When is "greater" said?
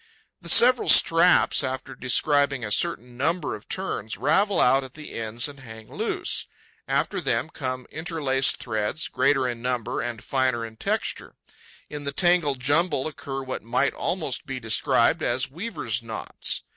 9.07-9.47